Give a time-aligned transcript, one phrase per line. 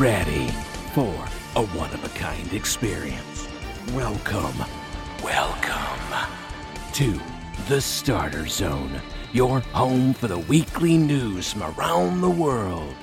[0.00, 0.48] Ready
[0.94, 1.14] for
[1.56, 3.46] a one of a kind experience.
[3.92, 4.56] Welcome,
[5.22, 6.30] welcome
[6.94, 7.20] to
[7.68, 8.98] the Starter Zone,
[9.34, 12.94] your home for the weekly news from around the world.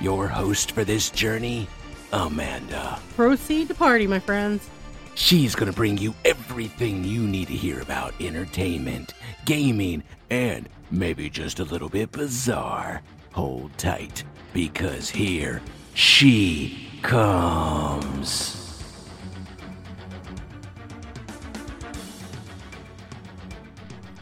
[0.00, 1.66] Your host for this journey,
[2.12, 3.00] Amanda.
[3.16, 4.70] Proceed to party, my friends.
[5.16, 9.14] She's going to bring you everything you need to hear about entertainment,
[9.44, 13.02] gaming, and maybe just a little bit bizarre.
[13.32, 15.60] Hold tight, because here
[15.94, 18.60] she comes.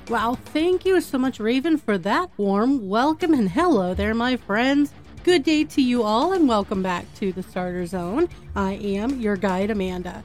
[0.08, 4.92] Wow, thank you so much, Raven, for that warm welcome and hello there, my friends.
[5.24, 8.28] Good day to you all, and welcome back to the Starter Zone.
[8.54, 10.22] I am your guide, Amanda.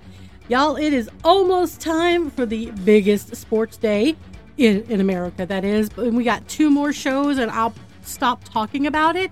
[0.49, 4.17] Y'all, it is almost time for the biggest sports day
[4.57, 5.89] in, in America, that is.
[5.89, 9.31] But we got two more shows, and I'll stop talking about it.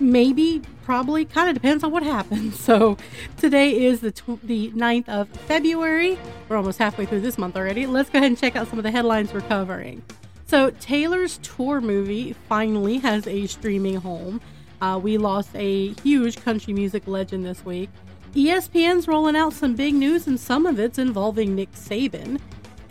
[0.00, 2.58] Maybe, probably, kind of depends on what happens.
[2.70, 2.96] So
[3.36, 6.16] today is the, tw- the 9th of February.
[6.48, 7.86] We're almost halfway through this month already.
[7.86, 10.02] Let's go ahead and check out some of the headlines we're covering.
[10.46, 14.40] So, Taylor's tour movie finally has a streaming home.
[14.80, 17.90] Uh, we lost a huge country music legend this week.
[18.34, 22.40] ESPN's rolling out some big news, and some of it's involving Nick Saban.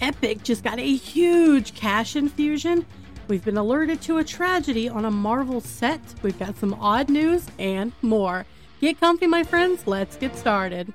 [0.01, 2.85] Epic just got a huge cash infusion.
[3.29, 6.01] We've been alerted to a tragedy on a Marvel set.
[6.23, 8.47] We've got some odd news and more.
[8.81, 9.85] Get comfy, my friends.
[9.85, 10.91] Let's get started.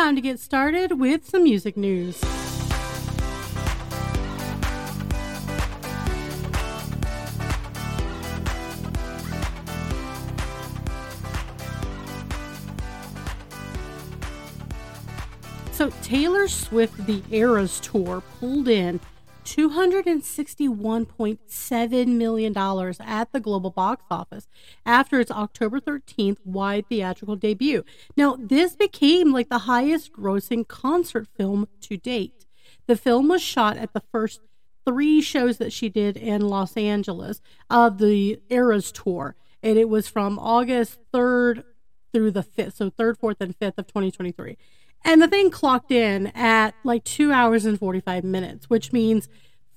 [0.00, 2.18] Time to get started with some music news.
[15.72, 19.00] So, Taylor Swift The Eras Tour pulled in
[19.44, 22.56] $261.7 million
[23.00, 24.46] at the global box office
[24.84, 27.84] after its October 13th wide theatrical debut.
[28.16, 32.46] Now, this became like the highest grossing concert film to date.
[32.86, 34.40] The film was shot at the first
[34.84, 40.08] three shows that she did in Los Angeles of the Eras Tour, and it was
[40.08, 41.64] from August 3rd
[42.12, 44.56] through the 5th, so 3rd, 4th, and 5th of 2023.
[45.04, 49.28] And the thing clocked in at like two hours and 45 minutes, which means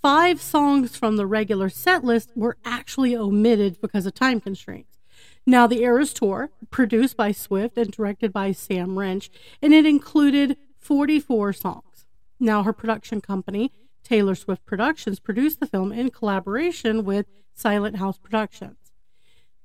[0.01, 4.99] five songs from the regular set list were actually omitted because of time constraints.
[5.45, 9.29] Now, the Eras Tour, produced by Swift and directed by Sam Wrench,
[9.61, 12.05] and it included 44 songs.
[12.39, 13.71] Now, her production company,
[14.03, 18.77] Taylor Swift Productions, produced the film in collaboration with Silent House Productions.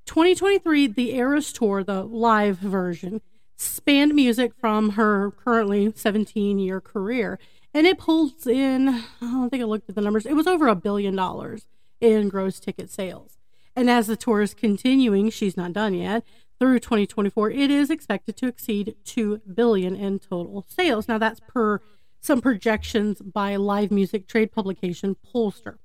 [0.07, 3.21] 2023, the Eras Tour, the live version,
[3.59, 7.39] spanned music from her currently 17 year career.
[7.75, 10.47] And it pulls in, oh, I don't think I looked at the numbers, it was
[10.47, 11.67] over a billion dollars
[12.01, 13.37] in gross ticket sales.
[13.77, 16.25] And as the tour is continuing, she's not done yet.
[16.59, 21.07] Through 2024, it is expected to exceed 2 billion in total sales.
[21.07, 21.81] Now that's per
[22.21, 25.77] some projections by live music trade publication Pollstar.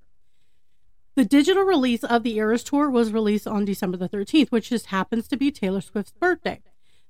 [1.15, 4.87] The digital release of the Eras Tour was released on December the 13th, which just
[4.87, 6.59] happens to be Taylor Swift's birthday.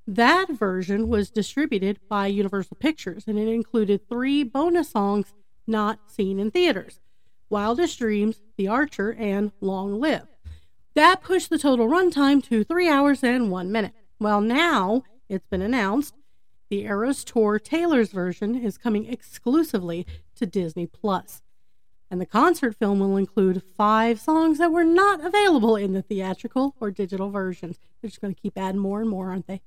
[0.06, 5.34] That version was distributed by Universal Pictures and it included three bonus songs
[5.66, 7.00] not seen in theaters
[7.50, 10.28] Wildest Dreams, The Archer, and Long Live.
[10.96, 13.94] That pushed the total runtime to three hours and one minute.
[14.20, 16.16] Well, now it's been announced
[16.70, 21.42] the Eras Tour Taylor's version is coming exclusively to Disney Plus.
[22.10, 26.76] And the concert film will include five songs that were not available in the theatrical
[26.80, 27.80] or digital versions.
[28.02, 29.62] They're just going to keep adding more and more, aren't they?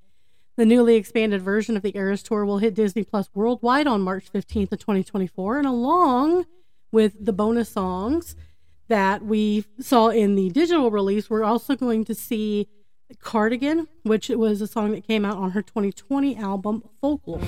[0.56, 4.32] The newly expanded version of the Eras Tour will hit Disney Plus worldwide on March
[4.32, 6.46] 15th of 2024, and along
[6.90, 8.34] with the bonus songs
[8.88, 12.68] that we saw in the digital release, we're also going to see
[13.20, 17.42] Cardigan, which was a song that came out on her 2020 album Folklore.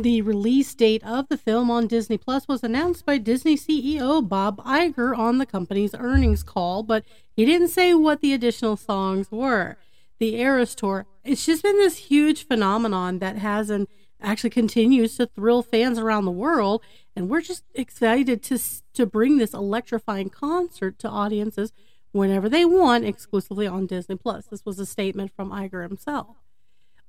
[0.00, 4.64] The release date of the film on Disney Plus was announced by Disney CEO Bob
[4.64, 7.04] Iger on the company's earnings call, but
[7.34, 9.76] he didn't say what the additional songs were.
[10.20, 13.88] The Eras Tour, it's just been this huge phenomenon that has and
[14.22, 16.80] actually continues to thrill fans around the world,
[17.16, 18.60] and we're just excited to
[18.94, 21.72] to bring this electrifying concert to audiences
[22.12, 24.46] whenever they want exclusively on Disney Plus.
[24.46, 26.36] This was a statement from Iger himself.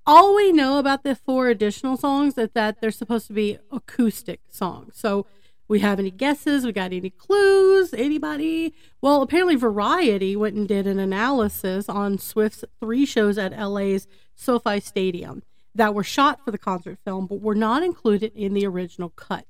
[0.05, 4.41] All we know about the four additional songs is that they're supposed to be acoustic
[4.49, 4.93] songs.
[4.97, 5.25] So
[5.67, 6.65] we have any guesses?
[6.65, 7.93] We got any clues?
[7.93, 8.73] Anybody?
[9.01, 14.79] Well, apparently Variety went and did an analysis on Swift's three shows at LA's SoFi
[14.79, 15.43] Stadium
[15.75, 19.45] that were shot for the concert film but were not included in the original cut.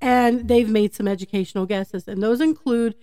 [0.00, 2.96] And they've made some educational guesses, and those include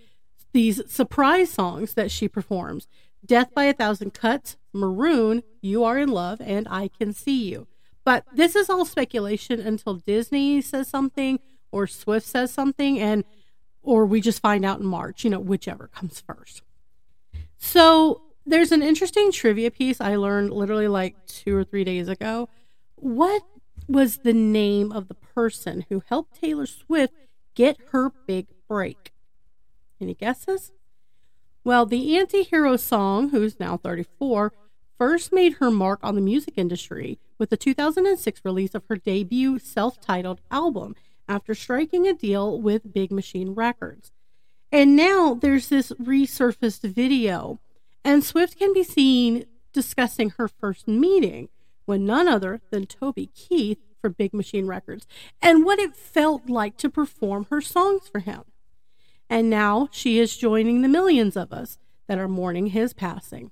[0.52, 2.88] these surprise songs that she performs
[3.26, 7.68] Death by a Thousand Cuts, Maroon, You Are in Love, and I Can See You.
[8.06, 11.40] But this is all speculation until Disney says something
[11.72, 13.26] or Swift says something and
[13.82, 16.62] or we just find out in March, you know, whichever comes first.
[17.58, 22.50] So there's an interesting trivia piece I learned literally like two or three days ago.
[22.96, 23.44] What
[23.88, 27.14] was the name of the person who helped Taylor Swift
[27.56, 29.12] get her big break?
[30.00, 30.72] Any guesses?
[31.64, 34.54] Well, the anti hero song, who's now 34,
[34.98, 39.60] first made her mark on the music industry with the 2006 release of her debut
[39.60, 40.96] self titled album
[41.28, 44.12] after striking a deal with Big Machine Records.
[44.72, 47.60] And now there's this resurfaced video,
[48.04, 51.50] and Swift can be seen discussing her first meeting
[51.86, 55.08] with none other than Toby Keith for Big Machine Records
[55.42, 58.44] and what it felt like to perform her songs for him.
[59.30, 61.78] And now she is joining the millions of us
[62.08, 63.52] that are mourning his passing.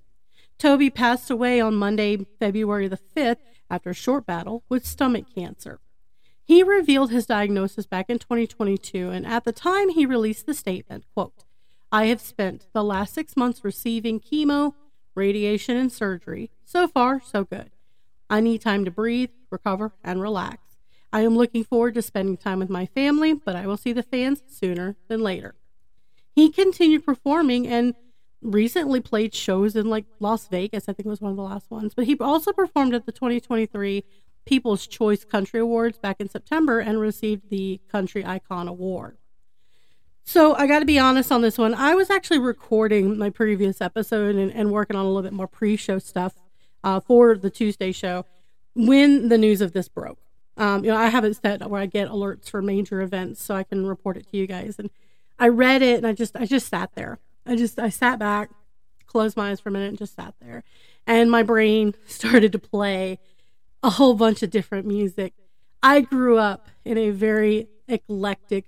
[0.58, 3.38] Toby passed away on Monday, February the 5th,
[3.70, 5.80] after a short battle with stomach cancer.
[6.44, 11.06] He revealed his diagnosis back in 2022, and at the time he released the statement,
[11.14, 11.44] quote,
[11.92, 14.74] I have spent the last six months receiving chemo,
[15.16, 16.52] radiation, and surgery.
[16.64, 17.72] So far, so good.
[18.30, 20.60] I need time to breathe, recover, and relax.
[21.12, 24.04] I am looking forward to spending time with my family, but I will see the
[24.04, 25.56] fans sooner than later.
[26.36, 27.96] He continued performing and
[28.46, 31.94] recently played shows in like Las Vegas, I think was one of the last ones,
[31.94, 34.04] but he also performed at the 2023
[34.46, 39.18] People's Choice Country Awards back in September and received the Country Icon Award.
[40.24, 41.74] So I got to be honest on this one.
[41.74, 45.48] I was actually recording my previous episode and, and working on a little bit more
[45.48, 46.34] pre show stuff
[46.84, 48.26] uh, for the Tuesday show
[48.76, 50.20] when the news of this broke.
[50.58, 53.56] Um, you know, I have it set where I get alerts for major events so
[53.56, 54.80] I can report it to you guys.
[54.80, 54.90] And
[55.38, 57.20] I read it and I just, I just sat there.
[57.46, 58.50] I just, I sat back,
[59.06, 60.64] closed my eyes for a minute and just sat there.
[61.08, 63.20] And my brain started to play
[63.84, 65.34] a whole bunch of different music.
[65.84, 68.66] I grew up in a very eclectic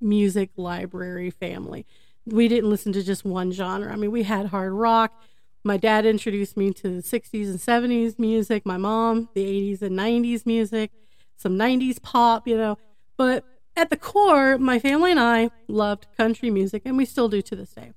[0.00, 1.86] music library family.
[2.24, 3.92] We didn't listen to just one genre.
[3.92, 5.22] I mean, we had hard rock.
[5.62, 9.98] My dad introduced me to the 60s and 70s music, my mom, the 80s and
[9.98, 10.90] 90s music,
[11.36, 12.78] some 90s pop, you know.
[13.16, 13.44] But
[13.76, 17.56] at the core, my family and I loved country music, and we still do to
[17.56, 17.92] this day.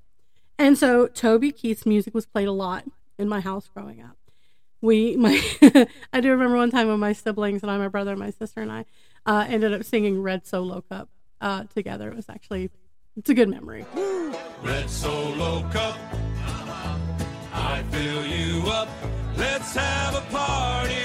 [0.60, 2.86] And so Toby Keith's music was played a lot
[3.18, 4.20] in my house growing up
[4.82, 5.42] we my
[6.14, 8.62] I do remember one time when my siblings and I, my brother, and my sister,
[8.62, 8.86] and I
[9.26, 11.10] uh, ended up singing Red Solo Cup
[11.42, 12.10] uh, together.
[12.10, 12.70] It was actually
[13.18, 13.86] it's a good memory.
[14.64, 15.98] Red Solo Cup,
[17.54, 18.88] I fill you up.
[19.38, 20.96] Let's have a party.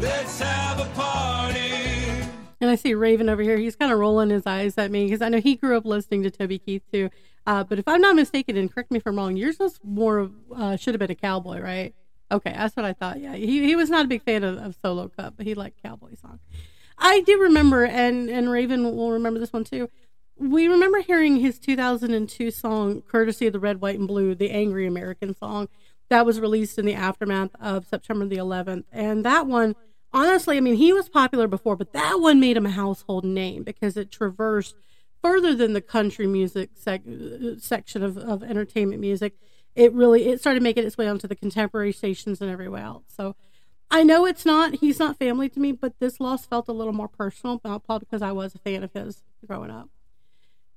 [0.00, 2.30] Let's have a party.
[2.60, 3.58] And I see Raven over here.
[3.58, 6.22] He's kind of rolling his eyes at me because I know he grew up listening
[6.22, 7.10] to Toby Keith too.
[7.46, 10.18] Uh, but if I'm not mistaken, and correct me if I'm wrong, yours was more
[10.18, 11.94] of uh, should have been a cowboy, right?
[12.30, 13.20] Okay, that's what I thought.
[13.20, 15.80] Yeah, he he was not a big fan of, of Solo Cup, but he liked
[15.82, 16.40] Cowboy Song.
[16.98, 19.88] I do remember, and and Raven will remember this one too.
[20.38, 24.86] We remember hearing his 2002 song, courtesy of the Red, White, and Blue, the Angry
[24.86, 25.68] American song,
[26.10, 28.84] that was released in the aftermath of September the 11th.
[28.92, 29.76] And that one,
[30.12, 33.62] honestly, I mean, he was popular before, but that one made him a household name
[33.62, 34.76] because it traversed
[35.22, 37.02] further than the country music sec-
[37.58, 39.34] section of, of entertainment music
[39.76, 43.04] it really it started making its way onto the contemporary stations and everywhere else.
[43.08, 43.36] So
[43.90, 46.94] I know it's not he's not family to me, but this loss felt a little
[46.94, 49.90] more personal, probably because I was a fan of his growing up.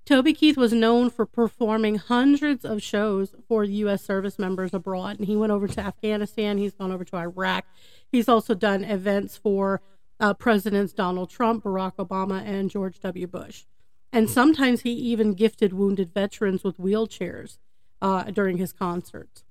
[0.06, 4.04] Toby Keith was known for performing hundreds of shows for U.S.
[4.04, 6.58] service members abroad, and he went over to Afghanistan.
[6.58, 7.66] He's gone over to Iraq.
[8.12, 9.82] He's also done events for
[10.20, 13.28] uh, Presidents Donald Trump, Barack Obama, and George W.
[13.28, 13.66] Bush.
[14.12, 17.58] And sometimes he even gifted wounded veterans with wheelchairs
[18.02, 19.44] uh, during his concerts.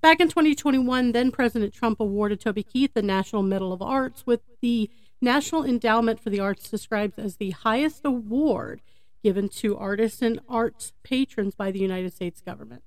[0.00, 4.42] Back in 2021, then President Trump awarded Toby Keith the National Medal of Arts, with
[4.60, 4.90] the
[5.20, 8.82] National Endowment for the Arts described as the highest award
[9.22, 12.82] given to artists and arts patrons by the United States government.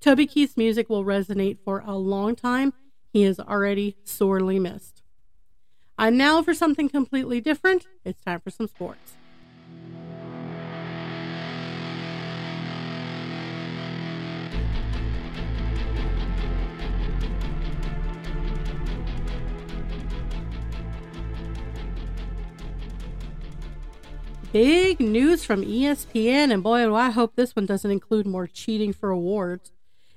[0.00, 2.72] Toby Keith's music will resonate for a long time.
[3.12, 5.00] He is already sorely missed.
[5.96, 9.12] And now for something completely different, it's time for some sports.
[24.52, 28.92] Big news from ESPN, and boy, do I hope this one doesn't include more cheating
[28.92, 29.72] for awards.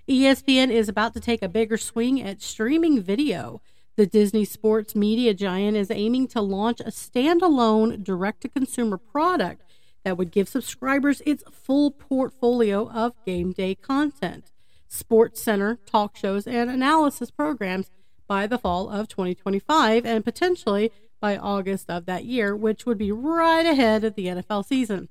[0.10, 3.62] ESPN is about to take a bigger swing at streaming video.
[3.96, 9.64] The Disney sports media giant is aiming to launch a standalone direct to consumer product
[10.04, 14.52] that would give subscribers its full portfolio of game day content,
[14.90, 17.90] sports center, talk shows, and analysis programs
[18.28, 20.92] by the fall of 2025 and potentially
[21.26, 25.10] by August of that year, which would be right ahead of the NFL season.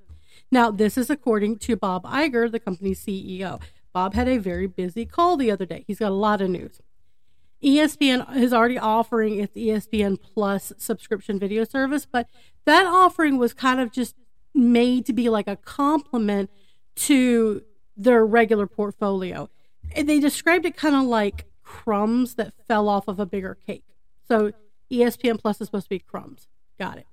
[0.48, 3.60] Now, this is according to Bob Iger, the company's CEO.
[3.92, 5.82] Bob had a very busy call the other day.
[5.88, 6.80] He's got a lot of news.
[7.64, 12.28] ESPN is already offering its ESPN Plus subscription video service, but
[12.64, 14.14] that offering was kind of just
[14.54, 16.48] made to be like a complement
[16.94, 17.64] to
[17.96, 19.50] their regular portfolio.
[19.96, 23.82] They described it kind of like crumbs that fell off of a bigger cake.
[24.28, 24.52] So
[25.00, 26.48] ESPN Plus is supposed to be crumbs.
[26.78, 27.06] Got it.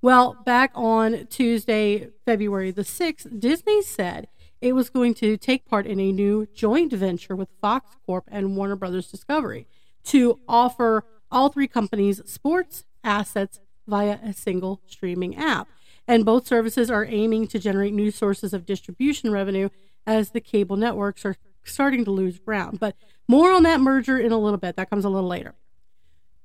[0.00, 4.28] Well, back on Tuesday, February the 6th, Disney said
[4.60, 8.56] it was going to take part in a new joint venture with Fox Corp and
[8.56, 9.66] Warner Brothers Discovery
[10.04, 15.68] to offer all three companies sports assets via a single streaming app.
[16.06, 19.68] And both services are aiming to generate new sources of distribution revenue
[20.06, 22.80] as the cable networks are starting to lose ground.
[22.80, 22.96] But
[23.28, 24.76] more on that merger in a little bit.
[24.76, 25.54] That comes a little later.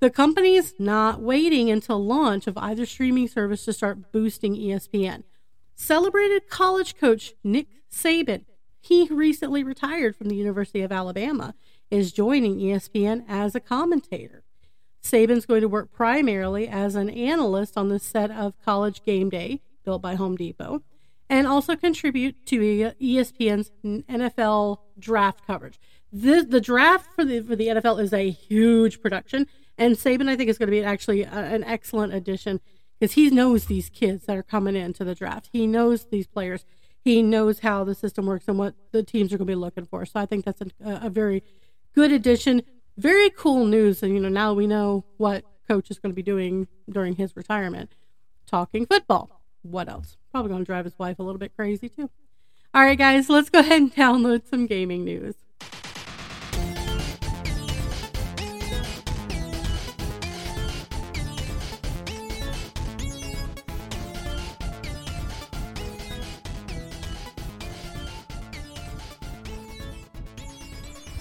[0.03, 5.24] The company's not waiting until launch of either streaming service to start boosting ESPN.
[5.75, 8.43] Celebrated college coach Nick Saban,
[8.81, 11.55] he recently retired from the University of Alabama,
[11.89, 14.43] is joining ESPN as a commentator.
[15.01, 19.62] Saban's going to work primarily as an analyst on the set of College Game Day,
[19.86, 20.83] built by Home Depot,
[21.29, 25.79] and also contribute to ESPN's NFL draft coverage.
[26.12, 30.35] The, the draft for the for the NFL is a huge production, and Saban I
[30.35, 32.59] think is going to be actually a, an excellent addition
[32.99, 35.49] because he knows these kids that are coming into the draft.
[35.51, 36.65] He knows these players.
[37.03, 39.85] He knows how the system works and what the teams are going to be looking
[39.85, 40.05] for.
[40.05, 41.43] So I think that's a, a very
[41.93, 42.61] good addition.
[42.97, 46.23] Very cool news, and you know now we know what coach is going to be
[46.23, 47.95] doing during his retirement,
[48.45, 49.41] talking football.
[49.63, 50.15] What else?
[50.31, 52.09] Probably going to drive his wife a little bit crazy too.
[52.73, 55.35] All right, guys, let's go ahead and download some gaming news.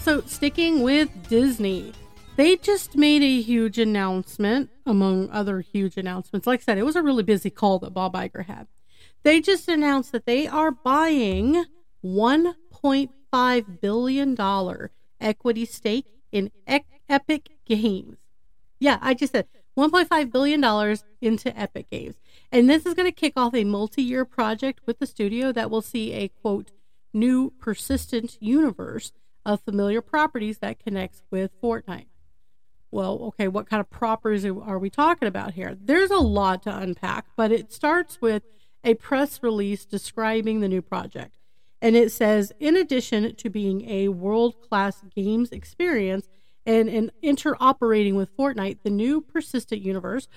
[0.02, 1.92] So, sticking with Disney,
[2.34, 6.44] they just made a huge announcement, among other huge announcements.
[6.44, 8.66] Like I said, it was a really busy call that Bob Iger had.
[9.22, 11.66] They just announced that they are buying
[12.04, 14.88] $1.5 billion
[15.20, 18.16] equity stake in E- Epic Games.
[18.80, 19.46] Yeah, I just said
[19.78, 22.16] $1.5 billion into Epic Games.
[22.50, 25.70] And this is going to kick off a multi year project with the studio that
[25.70, 26.72] will see a quote,
[27.12, 29.12] new persistent universe
[29.44, 32.06] of familiar properties that connects with Fortnite.
[32.90, 35.76] Well, okay, what kind of properties are we talking about here?
[35.80, 38.42] There's a lot to unpack, but it starts with
[38.84, 41.38] a press release describing the new project.
[41.80, 46.28] And it says, in addition to being a world class games experience
[46.64, 50.28] and, and interoperating with Fortnite, the new persistent universe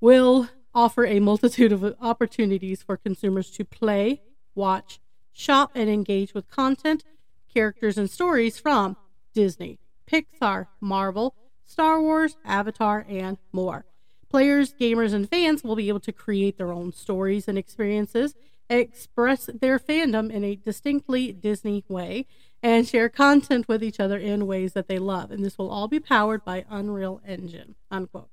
[0.00, 4.22] will offer a multitude of opportunities for consumers to play,
[4.54, 5.00] watch,
[5.32, 7.04] shop, and engage with content,
[7.52, 8.96] characters, and stories from
[9.34, 9.78] Disney,
[10.10, 13.84] Pixar, Marvel, Star Wars, Avatar, and more.
[14.28, 18.34] Players, gamers, and fans will be able to create their own stories and experiences,
[18.68, 22.26] express their fandom in a distinctly Disney way,
[22.62, 25.30] and share content with each other in ways that they love.
[25.30, 27.74] And this will all be powered by Unreal Engine.
[27.90, 28.28] Unquote.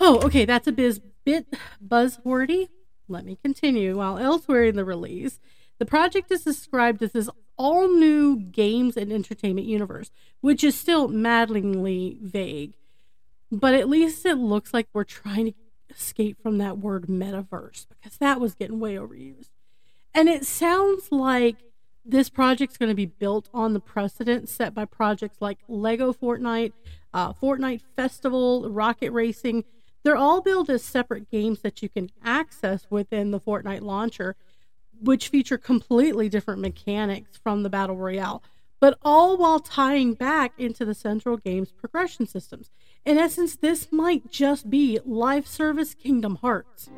[0.00, 1.46] Oh, okay, that's a biz bit
[1.86, 2.68] buzzwordy.
[3.08, 3.98] Let me continue.
[3.98, 5.38] While elsewhere in the release,
[5.78, 11.08] the project is described as this all new games and entertainment universe, which is still
[11.08, 12.74] maddeningly vague.
[13.50, 15.54] But at least it looks like we're trying to
[15.90, 19.50] escape from that word metaverse because that was getting way overused.
[20.14, 21.56] And it sounds like
[22.04, 26.72] this project's going to be built on the precedent set by projects like Lego Fortnite,
[27.14, 29.64] uh, Fortnite Festival, Rocket Racing.
[30.02, 34.34] They're all built as separate games that you can access within the Fortnite launcher,
[35.02, 38.42] which feature completely different mechanics from the Battle Royale,
[38.80, 42.70] but all while tying back into the Central Games progression systems.
[43.04, 46.90] In essence, this might just be live service Kingdom Hearts.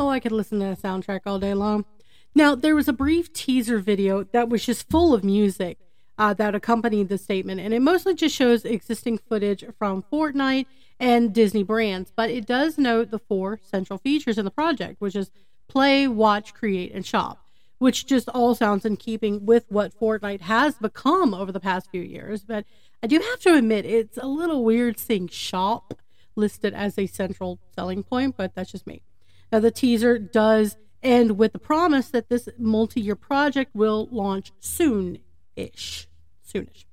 [0.00, 1.84] Oh, I could listen to that soundtrack all day long.
[2.32, 5.76] Now, there was a brief teaser video that was just full of music
[6.16, 10.66] uh, that accompanied the statement, and it mostly just shows existing footage from Fortnite
[11.00, 15.16] and Disney brands, but it does note the four central features in the project, which
[15.16, 15.32] is
[15.66, 17.44] play, watch, create, and shop,
[17.78, 22.02] which just all sounds in keeping with what Fortnite has become over the past few
[22.02, 22.44] years.
[22.44, 22.66] But
[23.02, 25.94] I do have to admit, it's a little weird seeing shop
[26.36, 29.02] listed as a central selling point, but that's just me.
[29.50, 34.52] Now, the teaser does end with the promise that this multi year project will launch
[34.60, 35.18] soon
[35.56, 36.08] ish.
[36.46, 36.84] Soonish.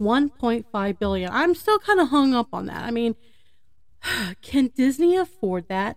[0.00, 1.30] 1.5 billion.
[1.32, 2.82] I'm still kind of hung up on that.
[2.84, 3.16] I mean,
[4.42, 5.96] can Disney afford that?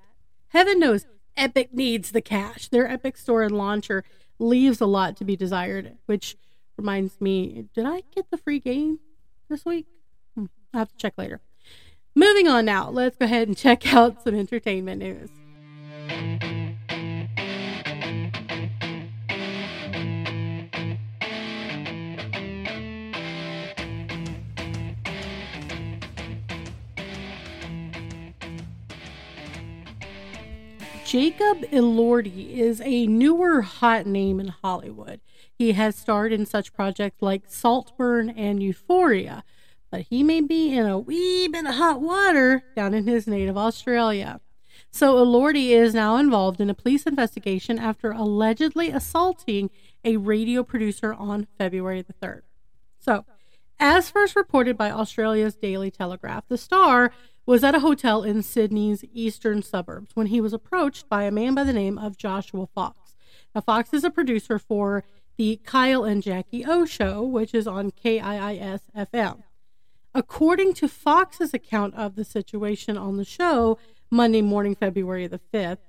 [0.49, 2.67] Heaven knows Epic needs the cash.
[2.67, 4.03] Their Epic Store and launcher
[4.39, 6.37] leaves a lot to be desired, which
[6.77, 8.99] reminds me, did I get the free game
[9.49, 9.87] this week?
[10.35, 11.41] Hmm, I'll have to check later.
[12.15, 15.29] Moving on now, let's go ahead and check out some entertainment news.
[31.07, 35.21] Jacob Elordi is a newer hot name in Hollywood.
[35.57, 39.45] He has starred in such projects like Saltburn and Euphoria,
[39.89, 43.55] but he may be in a wee bit of hot water down in his native
[43.55, 44.41] Australia.
[44.97, 49.69] So Elordi is now involved in a police investigation after allegedly assaulting
[50.03, 52.41] a radio producer on February the 3rd.
[52.97, 53.23] So,
[53.79, 57.11] as first reported by Australia's Daily Telegraph, the star
[57.45, 61.53] was at a hotel in Sydney's eastern suburbs when he was approached by a man
[61.53, 63.15] by the name of Joshua Fox.
[63.53, 65.03] Now, Fox is a producer for
[65.35, 69.43] the Kyle and Jackie O show, which is on KIIS FM.
[70.15, 73.77] According to Fox's account of the situation on the show,
[74.09, 75.79] Monday morning, February the 5th,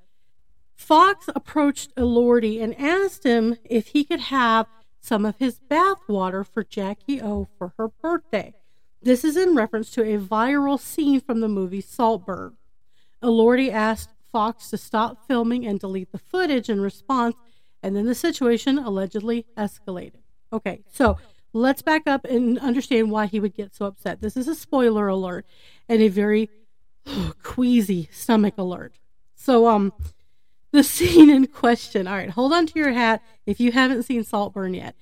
[0.75, 4.67] Fox approached Elordi and asked him if he could have
[5.01, 8.55] some of his bath water for Jackie O for her birthday.
[9.03, 12.57] This is in reference to a viral scene from the movie Saltburn.
[13.23, 17.37] Elordi asked Fox to stop filming and delete the footage in response,
[17.83, 20.23] and then the situation allegedly escalated.
[20.53, 21.17] Okay, so
[21.53, 24.21] let's back up and understand why he would get so upset.
[24.21, 25.47] This is a spoiler alert
[25.89, 26.51] and a very
[27.43, 28.99] queasy stomach alert.
[29.35, 29.93] So, um,
[30.73, 32.07] the scene in question.
[32.07, 34.95] All right, hold on to your hat if you haven't seen Saltburn yet.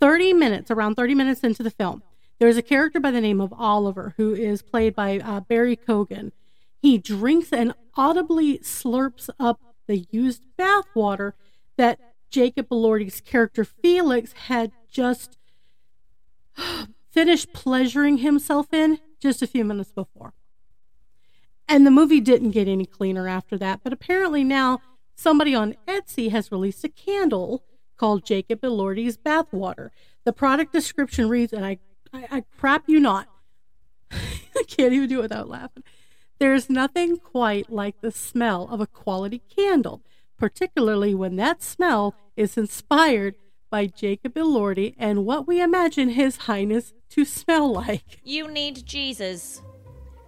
[0.00, 2.02] 30 minutes, around 30 minutes into the film,
[2.38, 6.32] there's a character by the name of Oliver who is played by uh, Barry Keoghan.
[6.80, 11.32] He drinks and audibly slurps up the used bathwater
[11.76, 11.98] that
[12.30, 15.36] Jacob Elordi's character Felix had just
[17.10, 20.32] finished pleasuring himself in just a few minutes before.
[21.70, 24.80] And the movie didn't get any cleaner after that, but apparently now
[25.14, 27.62] somebody on Etsy has released a candle
[27.96, 29.90] called Jacob Elordi's Bathwater.
[30.24, 31.78] The product description reads, and I
[32.12, 33.28] I, I crap you not.
[34.10, 35.84] I can't even do it without laughing.
[36.38, 40.02] There's nothing quite like the smell of a quality candle,
[40.38, 43.34] particularly when that smell is inspired
[43.70, 48.20] by Jacob Elordi and what we imagine His Highness to smell like.
[48.24, 49.62] You need Jesus,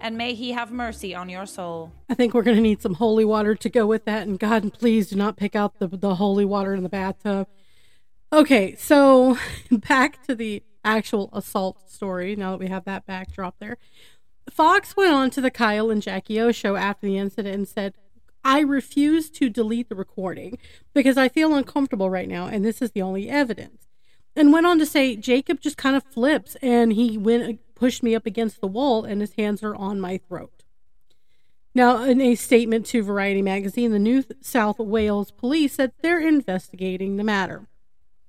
[0.02, 1.92] and may he have mercy on your soul.
[2.10, 4.72] I think we're going to need some holy water to go with that, and God,
[4.74, 7.46] please do not pick out the, the holy water in the bathtub.
[8.32, 9.38] Okay, so
[9.70, 13.78] back to the actual assault story now that we have that backdrop there.
[14.50, 17.94] Fox went on to the Kyle and Jackie O show after the incident and said,
[18.44, 20.58] I refuse to delete the recording
[20.92, 23.86] because I feel uncomfortable right now, and this is the only evidence.
[24.34, 28.14] And went on to say, Jacob just kind of flips and he went pushed me
[28.14, 30.62] up against the wall and his hands are on my throat.
[31.74, 37.16] Now, in a statement to Variety magazine, the New South Wales police said they're investigating
[37.16, 37.66] the matter.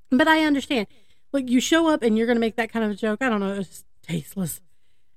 [0.10, 0.88] But I understand
[1.32, 3.22] like you show up and you're going to make that kind of a joke.
[3.22, 3.54] I don't know.
[3.54, 4.60] It's tasteless.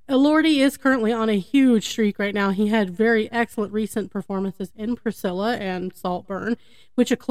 [0.07, 2.51] Elordi is currently on a huge streak right now.
[2.51, 6.59] He had very excellent recent performances in Priscilla and Saltburn,
[6.94, 7.27] which it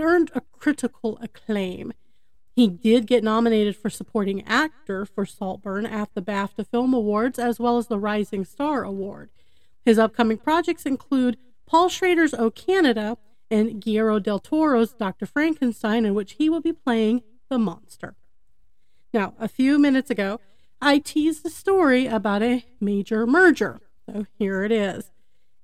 [0.00, 1.92] earned a critical acclaim.
[2.54, 7.58] He did get nominated for supporting actor for Saltburn at the BAFTA Film Awards as
[7.58, 9.30] well as the Rising Star Award.
[9.84, 13.16] His upcoming projects include Paul Schrader's O Canada
[13.50, 15.26] and Guillermo del Toro's Dr.
[15.26, 18.14] Frankenstein, in which he will be playing the monster.
[19.12, 20.40] Now, a few minutes ago,
[20.80, 23.80] I teased a story about a major merger.
[24.06, 25.10] So here it is.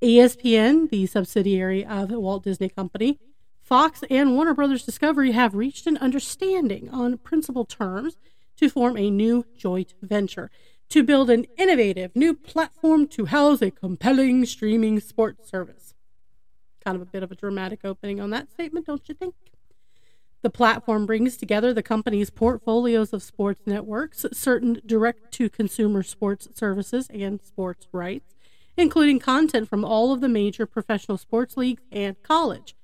[0.03, 3.19] ESPN, the subsidiary of Walt Disney Company,
[3.67, 8.17] Fox and Warner Brothers Discovery have reached an understanding on principal terms
[8.59, 10.53] to form a new joint venture
[10.89, 15.95] to build an innovative new platform to house a compelling streaming sports service.
[16.85, 19.35] Kind of a bit of a dramatic opening on that statement, don't you think?
[20.43, 26.47] The platform brings together the company's portfolios of sports networks, certain direct to consumer sports
[26.55, 28.37] services, and sports rights,
[28.77, 32.76] including content from all of the major professional sports leagues and college.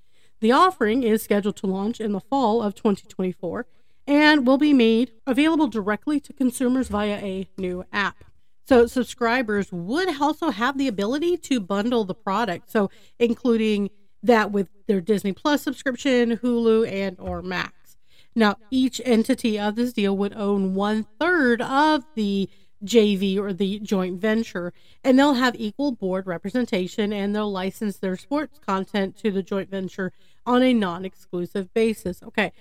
[0.42, 3.64] The offering is scheduled to launch in the fall of 2024
[4.09, 8.24] and will be made available directly to consumers via a new app.
[8.66, 14.66] So subscribers would also have the ability to bundle the product, so including that with
[14.88, 17.96] their Disney Plus subscription, Hulu, and or Max.
[18.35, 22.50] Now, each entity of this deal would own one third of the
[22.85, 24.72] JV or the joint venture,
[25.05, 29.70] and they'll have equal board representation and they'll license their sports content to the joint
[29.70, 30.12] venture
[30.46, 32.22] on a non exclusive basis.
[32.22, 32.52] Okay,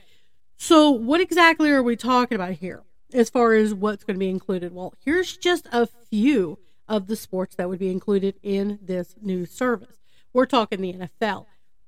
[0.57, 4.29] so what exactly are we talking about here as far as what's going to be
[4.29, 4.73] included?
[4.73, 9.45] Well, here's just a few of the sports that would be included in this new
[9.45, 9.97] service.
[10.33, 11.45] We're talking the NFL,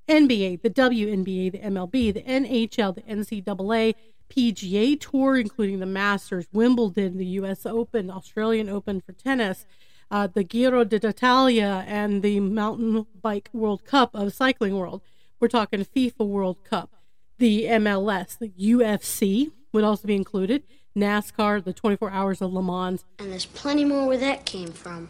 [0.07, 3.95] NBA, the WNBA, the MLB, the NHL, the NCAA,
[4.29, 7.65] PGA Tour, including the Masters, Wimbledon, the U.S.
[7.65, 9.65] Open, Australian Open for tennis,
[10.09, 15.01] uh, the Giro d'Italia, and the Mountain Bike World Cup of Cycling World.
[15.43, 16.95] We're talking FIFA World Cup,
[17.37, 20.63] the MLS, the UFC would also be included,
[20.95, 23.03] NASCAR, the 24 Hours of Le Mans.
[23.19, 25.09] And there's plenty more where that came from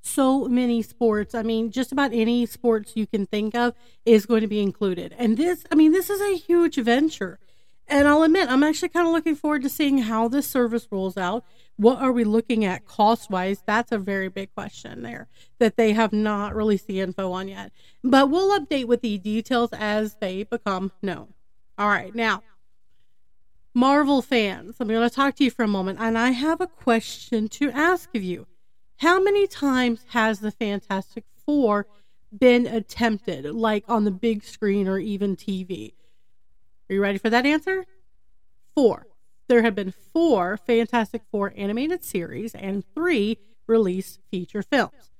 [0.00, 1.34] so many sports.
[1.34, 5.14] I mean, just about any sports you can think of is going to be included.
[5.18, 7.38] And this, I mean, this is a huge venture.
[7.86, 11.16] And I'll admit, I'm actually kind of looking forward to seeing how this service rolls
[11.16, 11.44] out.
[11.76, 13.62] What are we looking at cost wise?
[13.66, 17.72] That's a very big question there that they have not released the info on yet.
[18.02, 21.34] But we'll update with the details as they become known.
[21.76, 22.42] All right, now,
[23.74, 26.68] Marvel fans, I'm going to talk to you for a moment, and I have a
[26.68, 28.46] question to ask of you.
[28.98, 31.86] How many times has the Fantastic Four
[32.36, 35.94] been attempted, like on the big screen or even TV?
[36.94, 37.86] Are you ready for that answer?
[38.76, 39.08] Four.
[39.48, 45.10] There have been four Fantastic Four animated series and three released feature films.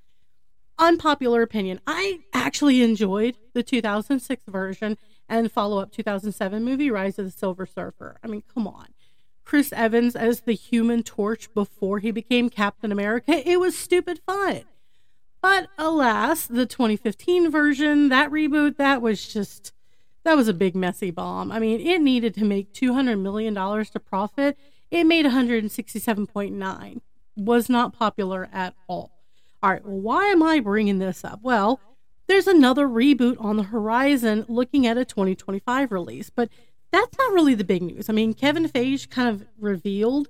[0.79, 7.25] Unpopular opinion I actually enjoyed the 2006 version and follow up 2007 movie Rise of
[7.25, 8.19] the Silver Surfer.
[8.23, 8.87] I mean, come on.
[9.43, 13.45] Chris Evans as the human torch before he became Captain America.
[13.45, 14.61] It was stupid fun.
[15.41, 19.73] But alas, the 2015 version, that reboot, that was just,
[20.25, 21.51] that was a big messy bomb.
[21.51, 24.57] I mean, it needed to make $200 million to profit.
[24.91, 27.01] It made 167.9.
[27.37, 29.11] Was not popular at all.
[29.61, 31.39] All right, well, why am I bringing this up?
[31.43, 31.79] Well,
[32.27, 36.49] there's another reboot on the horizon looking at a 2025 release, but
[36.91, 38.09] that's not really the big news.
[38.09, 40.29] I mean, Kevin Feige kind of revealed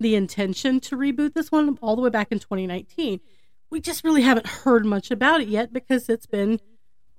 [0.00, 3.20] the intention to reboot this one all the way back in 2019.
[3.68, 6.60] We just really haven't heard much about it yet because it's been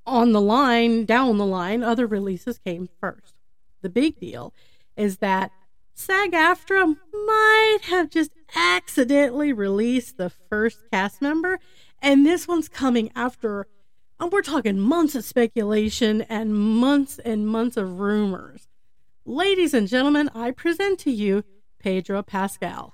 [0.06, 1.84] on the line, down the line.
[1.84, 3.34] Other releases came first.
[3.82, 4.54] The big deal
[4.98, 5.52] is that
[5.94, 11.60] SAG AFTRA might have just accidentally released the first cast member,
[12.02, 13.68] and this one's coming after.
[14.20, 18.68] And we're talking months of speculation and months and months of rumors.
[19.26, 21.44] Ladies and gentlemen, I present to you
[21.80, 22.94] Pedro Pascal.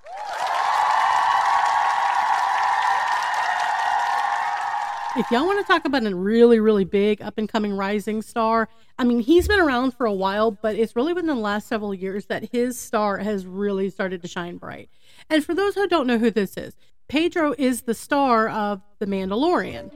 [5.17, 8.69] If y'all want to talk about a really, really big up and coming rising star,
[8.97, 11.93] I mean, he's been around for a while, but it's really within the last several
[11.93, 14.89] years that his star has really started to shine bright.
[15.29, 16.77] And for those who don't know who this is,
[17.09, 19.91] Pedro is the star of The Mandalorian.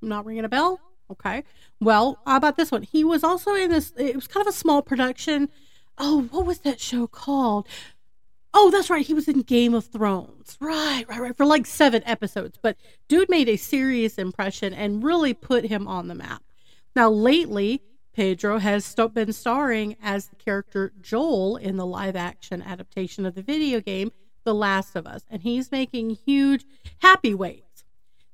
[0.00, 0.78] I'm not ringing a bell?
[1.10, 1.44] Okay.
[1.80, 2.82] Well, how about this one?
[2.82, 5.48] He was also in this, it was kind of a small production.
[5.98, 7.66] Oh, what was that show called?
[8.52, 9.06] Oh, that's right.
[9.06, 10.56] He was in Game of Thrones.
[10.60, 11.36] Right, right, right.
[11.36, 12.58] For like seven episodes.
[12.60, 12.76] But
[13.08, 16.42] dude made a serious impression and really put him on the map.
[16.96, 22.62] Now, lately, Pedro has st- been starring as the character Joel in the live action
[22.62, 24.10] adaptation of the video game
[24.44, 25.24] The Last of Us.
[25.30, 26.64] And he's making huge
[27.00, 27.64] happy weight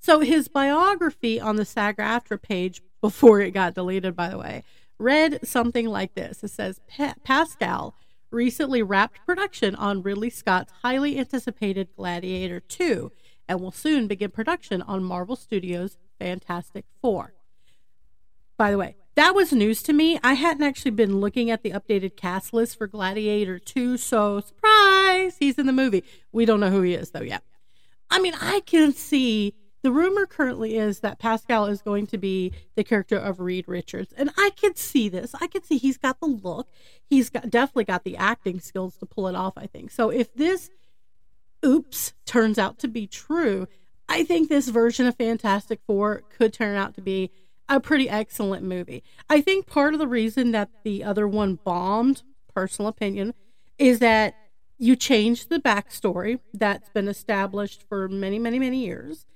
[0.07, 4.63] so his biography on the SAG AFTRA page, before it got deleted, by the way,
[5.01, 6.45] read something like this.
[6.45, 6.81] It says
[7.25, 7.97] Pascal
[8.31, 13.11] recently wrapped production on Ridley Scott's highly anticipated Gladiator 2
[13.49, 17.35] and will soon begin production on Marvel Studios' Fantastic Four.
[18.57, 20.21] By the way, that was news to me.
[20.23, 25.37] I hadn't actually been looking at the updated cast list for Gladiator 2, so surprise,
[25.41, 26.05] he's in the movie.
[26.31, 27.43] We don't know who he is though yet.
[28.09, 29.55] I mean, I can see
[29.87, 34.13] the rumor currently is that Pascal is going to be the character of Reed Richards.
[34.17, 35.33] And I could see this.
[35.41, 36.67] I could see he's got the look.
[37.09, 39.93] He's got definitely got the acting skills to pull it off, I think.
[39.93, 40.71] So if this
[41.65, 43.69] oops turns out to be true,
[44.09, 47.31] I think this version of Fantastic Four could turn out to be
[47.69, 49.05] a pretty excellent movie.
[49.31, 53.35] I think part of the reason that the other one bombed, personal opinion,
[53.79, 54.35] is that
[54.79, 59.27] you change the backstory that's been established for many, many, many years.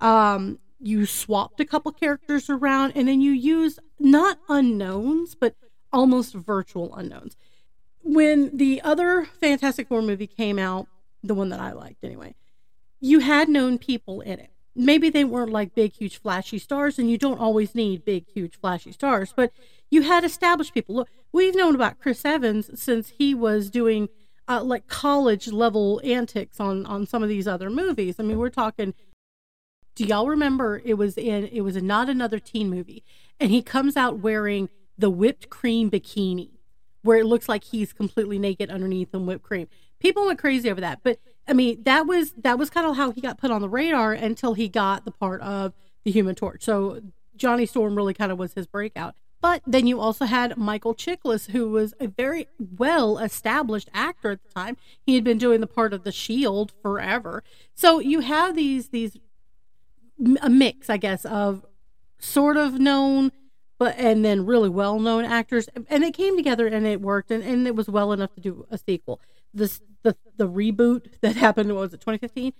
[0.00, 5.54] Um, you swapped a couple characters around, and then you used not unknowns, but
[5.92, 7.36] almost virtual unknowns.
[8.02, 10.88] When the other Fantastic Four movie came out,
[11.22, 12.34] the one that I liked anyway,
[13.00, 14.50] you had known people in it.
[14.74, 18.58] Maybe they weren't like big, huge, flashy stars, and you don't always need big, huge,
[18.58, 19.52] flashy stars, but
[19.90, 20.94] you had established people.
[20.94, 24.08] Look, we've known about Chris Evans since he was doing
[24.48, 28.16] uh, like college level antics on on some of these other movies.
[28.18, 28.94] I mean, we're talking.
[29.94, 33.02] Do y'all remember it was in it was not another teen movie,
[33.38, 36.50] and he comes out wearing the whipped cream bikini,
[37.02, 39.68] where it looks like he's completely naked underneath in whipped cream.
[39.98, 43.10] People went crazy over that, but I mean, that was that was kind of how
[43.10, 45.74] he got put on the radar until he got the part of
[46.04, 46.62] the Human Torch.
[46.62, 47.00] So
[47.36, 49.14] Johnny Storm really kind of was his breakout.
[49.42, 54.42] But then you also had Michael Chiklis, who was a very well established actor at
[54.42, 54.76] the time.
[55.00, 57.42] He had been doing the part of the Shield forever.
[57.74, 59.16] So you have these these
[60.40, 61.64] a mix, I guess, of
[62.18, 63.32] sort of known
[63.78, 65.68] but and then really well known actors.
[65.88, 68.66] And it came together and it worked and, and it was well enough to do
[68.70, 69.20] a sequel.
[69.54, 72.52] This the the reboot that happened was it 2015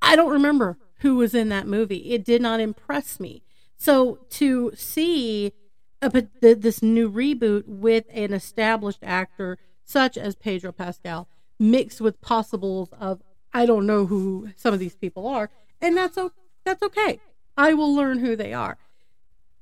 [0.00, 2.12] i don't remember who was in that movie.
[2.12, 3.42] It did not impress me.
[3.76, 5.52] So to see
[6.00, 12.88] a, this new reboot with an established actor such as pedro pascal mixed with possibles
[12.98, 13.20] of
[13.52, 16.16] i don't know who some of these people are and that's
[16.64, 17.20] that's okay
[17.56, 18.78] i will learn who they are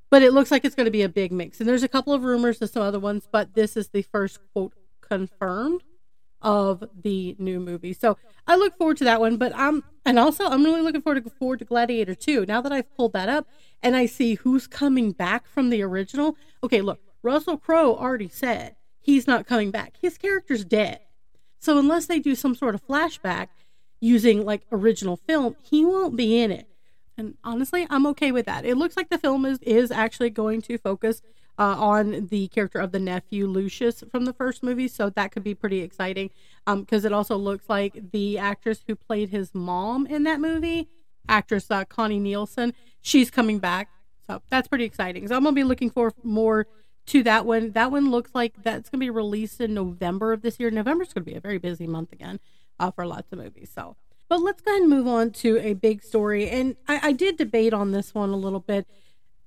[0.09, 2.13] but it looks like it's going to be a big mix and there's a couple
[2.13, 5.83] of rumors of some other ones but this is the first quote confirmed
[6.41, 7.93] of the new movie.
[7.93, 9.37] So I look forward to that one.
[9.37, 12.45] But I'm and also I'm really looking forward to forward to Gladiator 2.
[12.45, 13.47] Now that I've pulled that up
[13.81, 16.35] and I see who's coming back from the original.
[16.63, 19.97] Okay, look, Russell Crowe already said he's not coming back.
[20.01, 20.99] His character's dead.
[21.59, 23.47] So unless they do some sort of flashback
[23.99, 26.67] using like original film, he won't be in it.
[27.21, 28.65] And honestly, I'm okay with that.
[28.65, 31.21] It looks like the film is is actually going to focus
[31.59, 35.43] uh, on the character of the nephew Lucius from the first movie, so that could
[35.43, 36.31] be pretty exciting.
[36.65, 40.89] Because um, it also looks like the actress who played his mom in that movie,
[41.29, 43.89] actress uh, Connie Nielsen, she's coming back.
[44.25, 45.27] So that's pretty exciting.
[45.27, 46.65] So I'm gonna be looking for more
[47.07, 47.73] to that one.
[47.73, 50.71] That one looks like that's gonna be released in November of this year.
[50.71, 52.39] November's gonna be a very busy month again
[52.79, 53.69] uh, for lots of movies.
[53.71, 53.95] So.
[54.31, 56.49] But let's go ahead and move on to a big story.
[56.49, 58.87] And I, I did debate on this one a little bit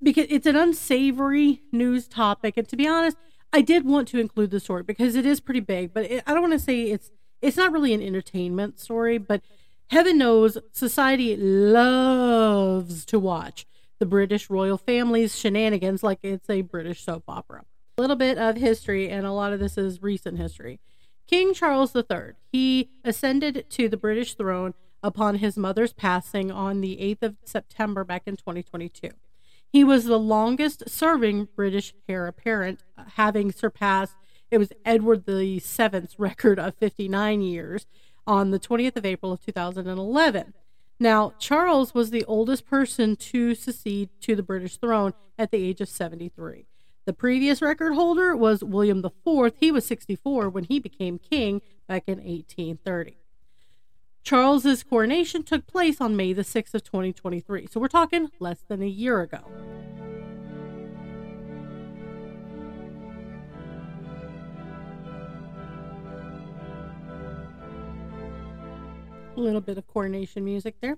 [0.03, 2.59] because it's an unsavory news topic.
[2.59, 3.17] And to be honest,
[3.51, 6.35] I did want to include the story because it is pretty big, but it, I
[6.35, 9.41] don't want to say it's it's not really an entertainment story, but
[9.87, 13.67] heaven knows society loves to watch
[14.01, 17.65] the British royal family's shenanigans like it's a British soap opera.
[17.97, 20.79] A little bit of history, and a lot of this is recent history.
[21.27, 26.97] King Charles III, he ascended to the British throne upon his mother's passing on the
[26.97, 29.11] 8th of September back in 2022.
[29.67, 32.85] He was the longest serving British heir apparent,
[33.15, 34.15] having surpassed
[34.51, 37.87] it was Edward VII's record of 59 years
[38.27, 40.55] on the 20th of April of 2011.
[41.01, 45.81] Now, Charles was the oldest person to succeed to the British throne at the age
[45.81, 46.67] of 73.
[47.07, 49.55] The previous record holder was William IV.
[49.61, 53.19] He was 64 when he became king back in 1830.
[54.23, 57.67] Charles's coronation took place on May the 6th of 2023.
[57.71, 59.41] So we're talking less than a year ago.
[69.37, 70.97] A little bit of coronation music there.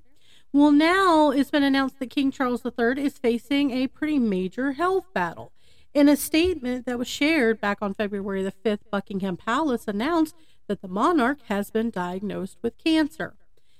[0.52, 5.12] Well, now it's been announced that King Charles III is facing a pretty major health
[5.12, 5.50] battle.
[5.96, 10.34] In a statement that was shared back on February the 5th, Buckingham Palace announced
[10.66, 13.34] that the monarch has been diagnosed with cancer.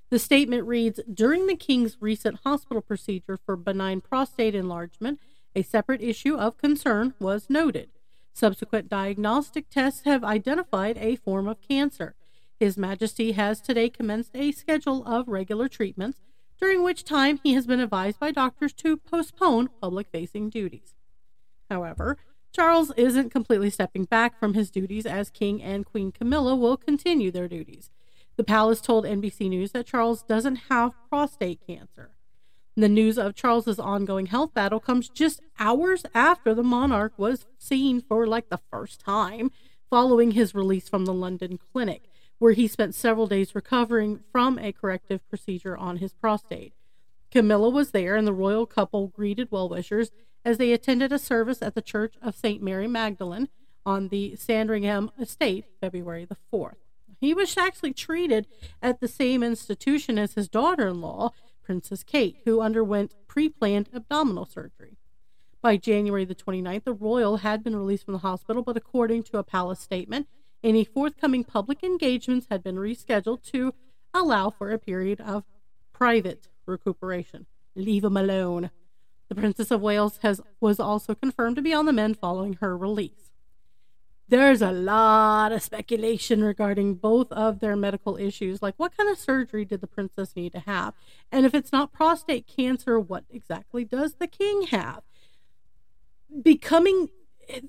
[0.08, 5.20] The statement reads During the king's recent hospital procedure for benign prostate enlargement,
[5.54, 7.90] a separate issue of concern was noted.
[8.32, 12.14] Subsequent diagnostic tests have identified a form of cancer.
[12.58, 16.22] His Majesty has today commenced a schedule of regular treatments,
[16.58, 20.95] during which time he has been advised by doctors to postpone public facing duties.
[21.70, 22.16] However,
[22.52, 27.30] Charles isn't completely stepping back from his duties as King and Queen Camilla will continue
[27.30, 27.90] their duties.
[28.36, 32.10] The palace told NBC News that Charles doesn't have prostate cancer.
[32.78, 38.02] The news of Charles's ongoing health battle comes just hours after the monarch was seen
[38.02, 39.50] for like the first time
[39.88, 44.72] following his release from the London clinic, where he spent several days recovering from a
[44.72, 46.74] corrective procedure on his prostate.
[47.30, 50.10] Camilla was there, and the royal couple greeted well wishers
[50.46, 52.62] as they attended a service at the Church of St.
[52.62, 53.48] Mary Magdalene
[53.84, 56.76] on the Sandringham estate February the 4th.
[57.20, 58.46] He was actually treated
[58.80, 61.32] at the same institution as his daughter in law,
[61.64, 64.96] Princess Kate, who underwent pre planned abdominal surgery.
[65.60, 69.38] By January the 29th, the royal had been released from the hospital, but according to
[69.38, 70.28] a palace statement,
[70.62, 73.74] any forthcoming public engagements had been rescheduled to
[74.14, 75.42] allow for a period of
[75.92, 77.46] private recuperation.
[77.74, 78.70] Leave him alone.
[79.28, 82.76] The Princess of Wales has was also confirmed to be on the mend following her
[82.76, 83.32] release.
[84.28, 89.18] There's a lot of speculation regarding both of their medical issues, like what kind of
[89.18, 90.94] surgery did the princess need to have?
[91.30, 95.02] And if it's not prostate cancer, what exactly does the king have?
[96.42, 97.10] Becoming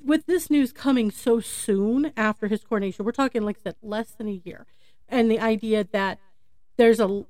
[0.04, 4.12] with this news coming so soon after his coronation, we're talking like I said, less
[4.12, 4.66] than a year.
[5.08, 6.20] And the idea that
[6.78, 7.26] there's a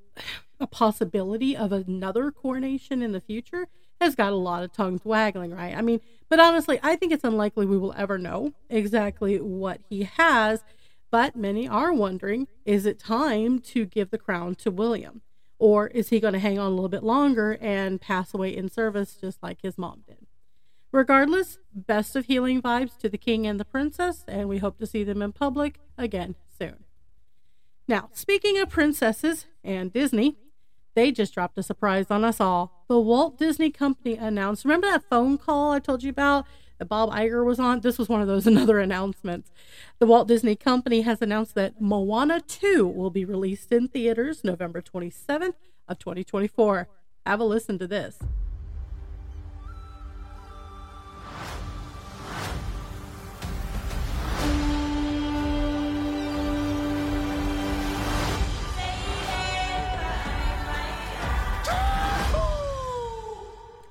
[0.59, 3.67] a possibility of another coronation in the future
[3.99, 5.75] has got a lot of tongues waggling, right?
[5.75, 10.03] I mean, but honestly, I think it's unlikely we will ever know exactly what he
[10.03, 10.63] has.
[11.09, 15.21] But many are wondering is it time to give the crown to William?
[15.59, 18.69] Or is he going to hang on a little bit longer and pass away in
[18.69, 20.27] service just like his mom did?
[20.91, 24.85] Regardless, best of healing vibes to the king and the princess, and we hope to
[24.85, 26.85] see them in public again soon.
[27.87, 30.37] Now, speaking of princesses and Disney,
[30.97, 32.83] they just dropped a surprise on us all.
[32.89, 36.47] The Walt Disney Company announced, remember that phone call I told you about
[36.79, 37.81] that Bob Iger was on?
[37.81, 39.51] This was one of those another announcements.
[39.99, 44.81] The Walt Disney Company has announced that Moana 2 will be released in theaters November
[44.81, 45.53] 27th
[45.87, 46.87] of 2024.
[47.27, 48.17] Have a listen to this.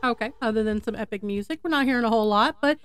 [0.06, 2.78] Okay, other than some epic music, we're not hearing a whole lot, but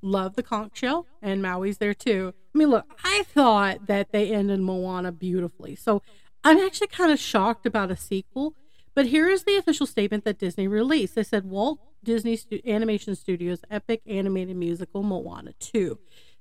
[0.00, 2.32] love the conch shell and Maui's there too.
[2.54, 6.02] I mean, look, I thought that they ended Moana beautifully, so
[6.42, 8.54] I'm actually kind of shocked about a sequel.
[8.94, 11.16] But here is the official statement that Disney released.
[11.16, 15.98] They said Walt Disney Stu- Animation Studios' epic animated musical Moana 2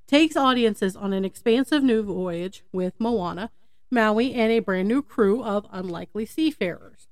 [0.07, 3.49] takes audiences on an expansive new voyage with Moana,
[3.89, 7.07] Maui, and a brand new crew of unlikely seafarers.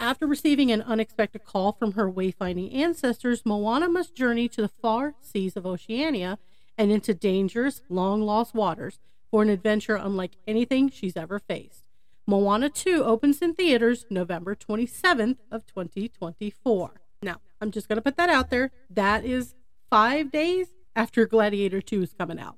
[0.00, 5.14] After receiving an unexpected call from her wayfinding ancestors, Moana must journey to the far
[5.20, 6.38] seas of Oceania
[6.76, 11.82] and into dangerous, long lost waters for an adventure unlike anything she's ever faced.
[12.28, 17.00] Moana 2 opens in theaters November 27th of 2024.
[17.20, 18.70] Now, I'm just going to put that out there.
[18.88, 19.56] That is
[19.90, 22.56] 5 days after Gladiator 2 is coming out.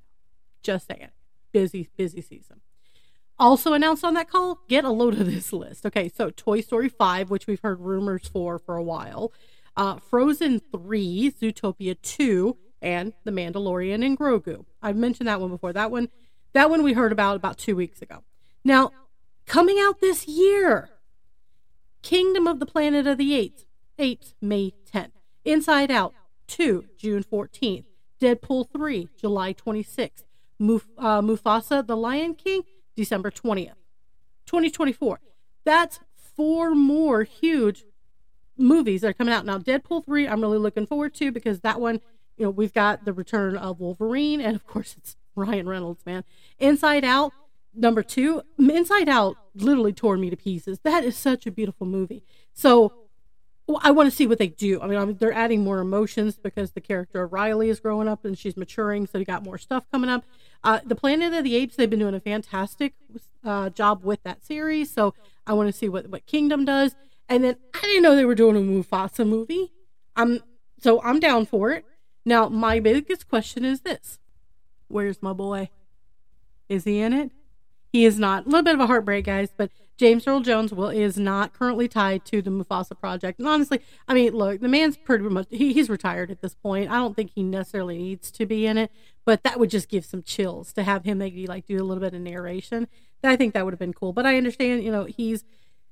[0.62, 1.08] Just saying.
[1.52, 2.60] Busy busy season.
[3.40, 5.86] Also announced on that call, get a load of this list.
[5.86, 9.32] Okay, so Toy Story 5, which we've heard rumors for for a while,
[9.78, 14.66] uh, Frozen 3, Zootopia 2, and The Mandalorian and Grogu.
[14.82, 15.72] I've mentioned that one before.
[15.72, 16.10] That one,
[16.52, 18.22] that one we heard about about two weeks ago.
[18.62, 18.90] Now,
[19.46, 20.90] coming out this year,
[22.02, 23.64] Kingdom of the Planet of the Apes,
[23.98, 25.12] Apes, May 10th.
[25.46, 26.14] Inside Out
[26.48, 27.84] 2, June 14th.
[28.20, 30.24] Deadpool 3, July 26th.
[30.58, 32.62] Muf- uh, Mufasa, The Lion King,
[32.96, 33.74] December 20th,
[34.46, 35.20] 2024.
[35.64, 37.84] That's four more huge
[38.56, 39.44] movies that are coming out.
[39.44, 42.00] Now, Deadpool 3, I'm really looking forward to because that one,
[42.36, 46.24] you know, we've got the return of Wolverine, and of course, it's Ryan Reynolds, man.
[46.58, 47.32] Inside Out,
[47.74, 50.80] number two, Inside Out literally tore me to pieces.
[50.80, 52.24] That is such a beautiful movie.
[52.52, 52.92] So,
[53.82, 54.80] I want to see what they do.
[54.80, 58.08] I mean, I mean, they're adding more emotions because the character of Riley is growing
[58.08, 60.24] up and she's maturing, so you got more stuff coming up.
[60.62, 62.94] Uh, the Planet of the Apes, they've been doing a fantastic
[63.44, 65.14] uh, job with that series, so
[65.46, 66.94] I want to see what what Kingdom does.
[67.28, 69.72] And then I didn't know they were doing a Mufasa movie.
[70.16, 70.40] I'm
[70.78, 71.84] so I'm down for it.
[72.24, 74.18] Now, my biggest question is this:
[74.88, 75.70] Where's my boy?
[76.68, 77.30] Is he in it?
[77.92, 78.46] He is not.
[78.46, 79.70] A little bit of a heartbreak, guys, but
[80.00, 83.38] James Earl Jones will is not currently tied to the Mufasa project.
[83.38, 86.90] And honestly, I mean, look, the man's pretty much he, he's retired at this point.
[86.90, 88.90] I don't think he necessarily needs to be in it,
[89.26, 92.00] but that would just give some chills to have him maybe like do a little
[92.00, 92.88] bit of narration.
[93.22, 94.14] I think that would have been cool.
[94.14, 95.44] But I understand, you know, he's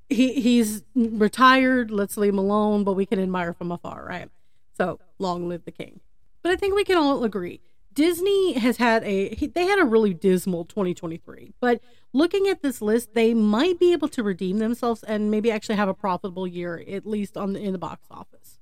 [0.09, 1.91] he he's retired.
[1.91, 4.31] Let's leave him alone, but we can admire from afar, right?
[4.75, 6.01] So long live the king.
[6.41, 7.61] But I think we can all agree
[7.99, 11.81] Disney has had a they had a really dismal 2023, but
[12.13, 15.89] looking at this list, they might be able to redeem themselves and maybe actually have
[15.89, 18.59] a profitable year at least on the, in the box office.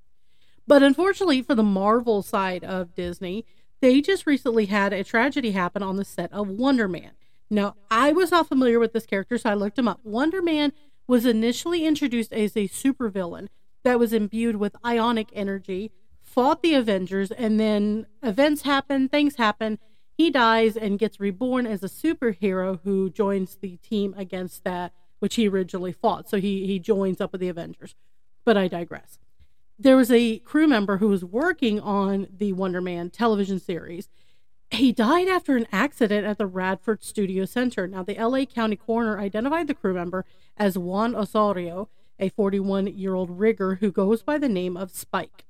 [0.66, 3.44] But unfortunately for the Marvel side of Disney,
[3.80, 7.12] they just recently had a tragedy happen on the set of Wonder Man.
[7.48, 10.00] Now, I was not familiar with this character, so I looked him up.
[10.02, 10.72] Wonder Man
[11.06, 13.48] was initially introduced as a supervillain
[13.84, 19.78] that was imbued with ionic energy, fought the Avengers, and then events happen, things happen.
[20.16, 25.36] He dies and gets reborn as a superhero who joins the team against that which
[25.36, 26.28] he originally fought.
[26.28, 27.94] So he he joins up with the Avengers.
[28.44, 29.18] But I digress.
[29.78, 34.08] There was a crew member who was working on the Wonder Man television series.
[34.70, 37.86] He died after an accident at the Radford Studio Center.
[37.86, 40.24] Now, the LA County coroner identified the crew member
[40.56, 41.88] as Juan Osorio,
[42.18, 45.44] a 41 year old rigger who goes by the name of Spike.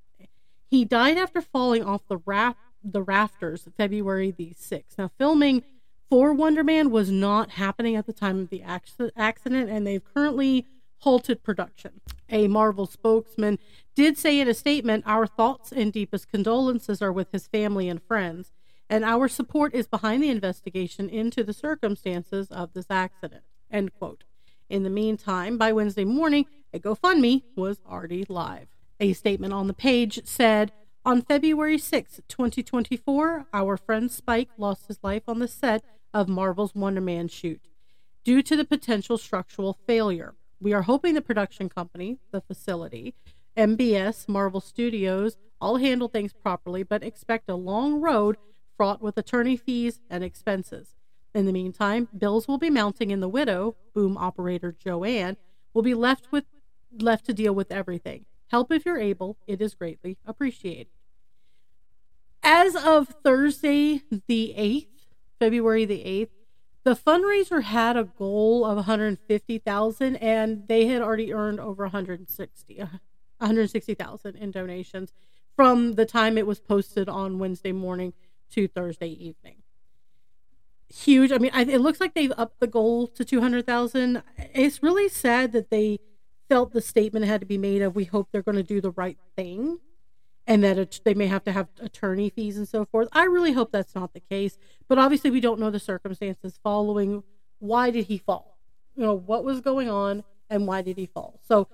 [0.69, 2.59] He died after falling off the, raft,
[2.93, 4.99] the rafters February the 6th.
[4.99, 5.63] Now, filming
[6.09, 10.67] for Wonder Man was not happening at the time of the accident, and they've currently
[10.99, 12.01] halted production.
[12.31, 13.59] A Marvel spokesman
[13.95, 18.03] did say in a statement Our thoughts and deepest condolences are with his family and
[18.03, 18.53] friends,
[18.89, 23.43] and our support is behind the investigation into the circumstances of this accident.
[23.71, 24.25] End quote.
[24.69, 28.69] In the meantime, by Wednesday morning, a GoFundMe was already live.
[28.99, 30.73] A statement on the page said,
[31.07, 36.75] On February 6, 2024, our friend Spike lost his life on the set of Marvel's
[36.75, 37.61] Wonder Man shoot
[38.25, 40.35] due to the potential structural failure.
[40.61, 43.15] We are hoping the production company, the facility,
[43.57, 48.37] MBS, Marvel Studios, all handle things properly, but expect a long road
[48.77, 50.97] fraught with attorney fees and expenses.
[51.33, 55.37] In the meantime, bills will be mounting, and the widow, boom operator Joanne,
[55.73, 56.47] will be left with
[57.01, 58.25] left to deal with everything.
[58.49, 60.96] Help if you're able; it is greatly appreciated.
[62.49, 65.09] As of Thursday, the eighth,
[65.41, 66.31] February the eighth,
[66.85, 72.87] the fundraiser had a goal of 150,000, and they had already earned over 160, uh,
[73.39, 75.13] 160,000 in donations
[75.57, 78.13] from the time it was posted on Wednesday morning
[78.51, 79.57] to Thursday evening
[80.89, 81.33] huge.
[81.33, 84.23] I mean, I, it looks like they've upped the goal to 200,000.
[84.55, 85.99] It's really sad that they
[86.49, 88.93] felt the statement had to be made of we hope they're going to do the
[88.93, 89.81] right thing
[90.47, 93.09] and that it, they may have to have attorney fees and so forth.
[93.13, 97.23] I really hope that's not the case, but obviously we don't know the circumstances following
[97.59, 98.59] why did he fall?
[98.95, 101.41] You know, what was going on and why did he fall?
[101.43, 101.69] So,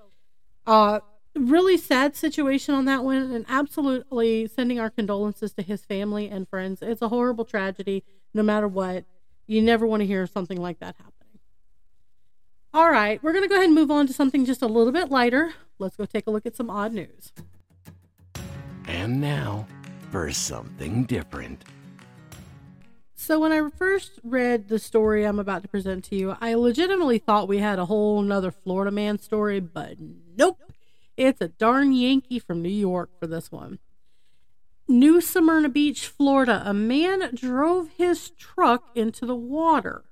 [0.65, 1.01] uh
[1.35, 6.47] really sad situation on that one and absolutely sending our condolences to his family and
[6.47, 6.81] friends.
[6.81, 8.03] It's a horrible tragedy
[8.33, 9.05] no matter what.
[9.47, 11.39] You never want to hear something like that happening.
[12.73, 14.91] All right, we're going to go ahead and move on to something just a little
[14.93, 15.53] bit lighter.
[15.79, 17.31] Let's go take a look at some odd news.
[18.87, 19.67] And now
[20.11, 21.63] for something different.
[23.15, 27.19] So, when I first read the story I'm about to present to you, I legitimately
[27.19, 29.95] thought we had a whole nother Florida man story, but
[30.35, 30.59] nope.
[31.15, 33.79] It's a darn Yankee from New York for this one.
[34.87, 40.03] New Smyrna Beach, Florida, a man drove his truck into the water.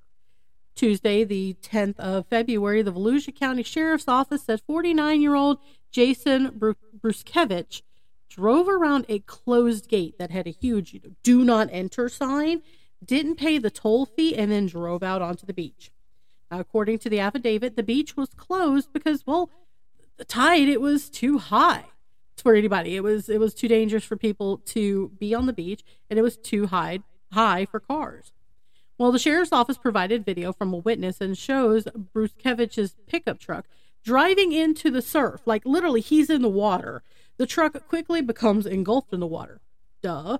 [0.74, 5.58] Tuesday, the 10th of February, the Volusia County Sheriff's Office said 49 year old
[5.92, 6.52] Jason
[6.98, 7.82] Bruskevich
[8.32, 12.62] drove around a closed gate that had a huge do not enter sign,
[13.04, 15.92] didn't pay the toll fee, and then drove out onto the beach.
[16.50, 19.50] Now, according to the affidavit, the beach was closed because, well,
[20.18, 21.86] the tide it was too high
[22.38, 22.96] for anybody.
[22.96, 26.22] It was it was too dangerous for people to be on the beach, and it
[26.22, 27.00] was too high
[27.34, 28.32] high for cars.
[28.98, 33.66] Well, the sheriff's office provided video from a witness and shows Bruskevich's pickup truck
[34.04, 37.04] driving into the surf, like literally he's in the water.
[37.42, 39.62] The truck quickly becomes engulfed in the water.
[40.04, 40.38] Duh.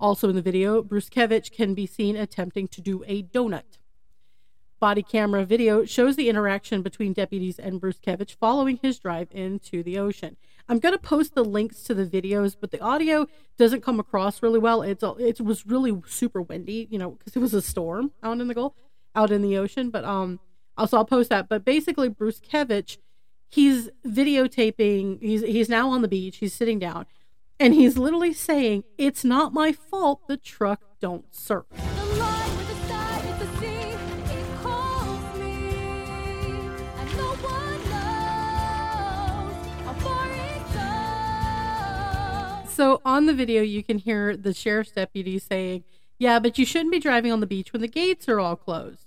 [0.00, 3.78] Also in the video, Bruskevich can be seen attempting to do a donut.
[4.80, 10.00] Body camera video shows the interaction between deputies and Bruskevich following his drive into the
[10.00, 10.36] ocean.
[10.68, 14.42] I'm going to post the links to the videos, but the audio doesn't come across
[14.42, 14.82] really well.
[14.82, 18.48] It's it was really super windy, you know, because it was a storm out in
[18.48, 18.72] the Gulf,
[19.14, 19.90] out in the ocean.
[19.90, 20.40] But um,
[20.76, 21.48] also I'll post that.
[21.48, 22.98] But basically, Bruskevich,
[23.52, 25.22] he's videotaping.
[25.22, 26.38] He's he's now on the beach.
[26.38, 27.06] He's sitting down,
[27.60, 31.66] and he's literally saying, "It's not my fault the truck don't surf."
[42.72, 45.84] So on the video, you can hear the sheriff's deputy saying,
[46.18, 49.06] Yeah, but you shouldn't be driving on the beach when the gates are all closed.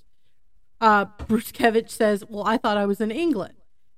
[0.80, 3.56] Uh, Bruskevich says, Well, I thought I was in England.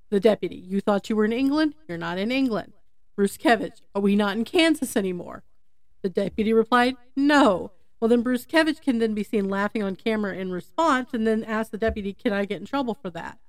[0.10, 1.76] The deputy, You thought you were in England?
[1.88, 2.74] You're not in England.
[3.18, 5.43] Bruskevich, Are we not in Kansas anymore?
[6.01, 7.72] The deputy replied, No.
[7.99, 11.72] Well, then Bruskevich can then be seen laughing on camera in response and then ask
[11.72, 13.39] the deputy, Can I get in trouble for that?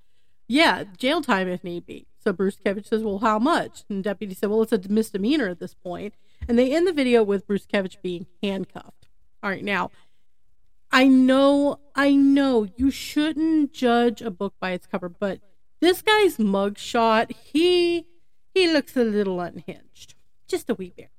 [0.48, 2.06] Yeah, jail time if need be.
[2.18, 3.84] So Bruskevich says, Well, how much?
[3.88, 6.14] And the deputy said, Well, it's a misdemeanor at this point.
[6.48, 9.08] And they end the video with Bruskevich being handcuffed.
[9.42, 9.90] All right, now,
[10.90, 15.40] I know, I know you shouldn't judge a book by its cover, but
[15.80, 18.06] this guy's mugshot, he
[18.54, 20.14] he looks a little unhinged.
[20.46, 21.10] Just a wee bit.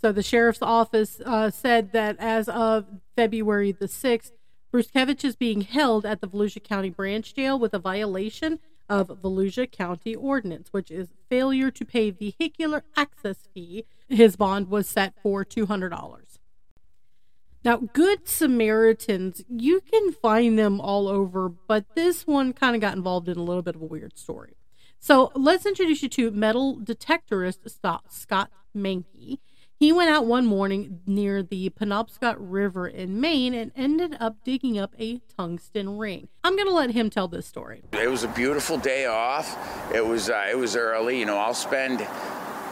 [0.00, 2.84] So the sheriff's office uh, said that as of
[3.16, 4.32] February the 6th,
[4.70, 9.70] Bruskevich is being held at the Volusia County Branch Jail with a violation of Volusia
[9.70, 13.86] County Ordinance, which is failure to pay vehicular access fee.
[14.08, 16.23] His bond was set for $200.
[17.64, 22.94] Now, Good Samaritans, you can find them all over, but this one kind of got
[22.94, 24.54] involved in a little bit of a weird story.
[25.00, 27.58] So let's introduce you to metal detectorist
[28.10, 29.38] Scott Mankey.
[29.78, 34.78] He went out one morning near the Penobscot River in Maine and ended up digging
[34.78, 36.28] up a tungsten ring.
[36.44, 37.82] I'm going to let him tell this story.
[37.92, 39.58] It was a beautiful day off.
[39.92, 41.18] It was uh, it was early.
[41.18, 42.06] You know, I'll spend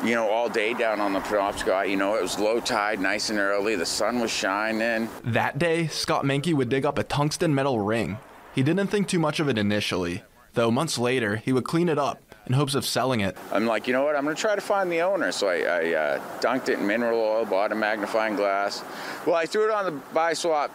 [0.03, 1.89] you know all day down on the Penobscot.
[1.89, 3.77] You know, it was low tide, nice and early.
[3.77, 5.09] The sun was shining.
[5.25, 8.19] That day, Scott Mankey would dig up a tungsten metal ring.
[8.55, 10.23] He didn't think too much of it initially,
[10.55, 13.37] though months later he would clean it up in hopes of selling it.
[13.53, 14.17] I'm like, you know what?
[14.17, 15.33] I'm going to try to find the owner.
[15.33, 18.83] So I, I uh, dunked it in mineral oil, bought a magnifying glass.
[19.25, 20.71] Well, I threw it on the buy swap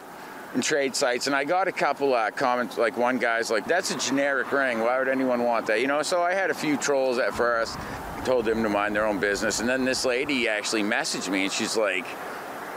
[0.54, 2.78] and trade sites, and I got a couple uh, comments.
[2.78, 4.80] Like one guy's like, "That's a generic ring.
[4.80, 6.02] Why would anyone want that?" You know.
[6.02, 7.78] So I had a few trolls at first.
[8.24, 11.52] Told them to mind their own business, and then this lady actually messaged me, and
[11.52, 12.04] she's like,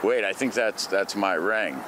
[0.02, 1.78] "Wait, I think that's that's my ring."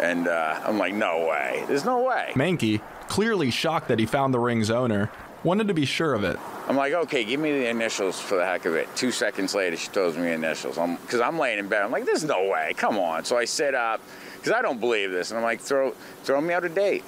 [0.00, 1.64] And uh, I'm like, "No way.
[1.68, 5.10] There's no way." Mankey, clearly shocked that he found the ring's owner,
[5.44, 6.38] wanted to be sure of it.
[6.68, 8.88] I'm like, okay, give me the initials for the heck of it.
[8.96, 10.78] Two seconds later, she throws me initials.
[10.78, 11.82] I'm, because I'm, laying in bed.
[11.82, 12.72] I'm like, there's no way.
[12.76, 13.24] Come on.
[13.24, 14.00] So I sit up
[14.46, 15.32] because I don't believe this.
[15.32, 15.90] And I'm like, throw,
[16.22, 17.02] throw me out a date.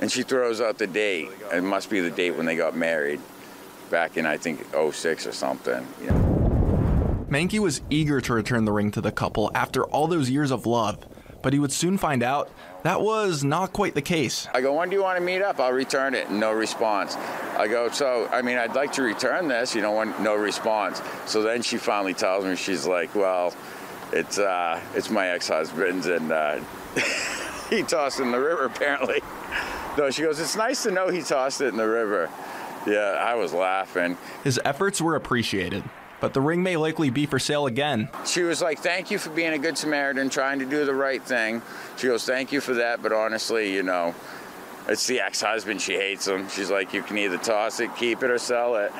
[0.00, 1.28] And she throws out the date.
[1.52, 3.20] It must be the date when they got married
[3.90, 5.84] back in, I think, 06 or something.
[6.00, 7.26] You know.
[7.28, 10.66] Mankey was eager to return the ring to the couple after all those years of
[10.66, 11.04] love,
[11.42, 12.48] but he would soon find out
[12.84, 14.46] that was not quite the case.
[14.54, 15.58] I go, when do you want to meet up?
[15.58, 16.30] I'll return it.
[16.30, 17.16] No response.
[17.56, 21.02] I go, so, I mean, I'd like to return this, you know, when, no response.
[21.26, 23.52] So then she finally tells me, she's like, well,
[24.12, 26.60] it's, uh, it's my ex-husband's and uh,
[27.70, 29.20] he tossed it in the river apparently.
[29.96, 32.30] No, she goes, it's nice to know he tossed it in the river.
[32.86, 34.16] Yeah, I was laughing.
[34.44, 35.82] His efforts were appreciated
[36.20, 38.08] but the ring may likely be for sale again.
[38.26, 41.22] She was like, Thank you for being a good Samaritan, trying to do the right
[41.22, 41.62] thing.
[41.96, 44.14] She goes, Thank you for that, but honestly, you know,
[44.88, 45.80] it's the ex husband.
[45.80, 46.48] She hates him.
[46.48, 48.92] She's like, You can either toss it, keep it, or sell it.